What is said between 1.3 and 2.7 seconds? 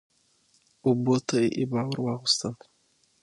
يې عبا ور واغوستل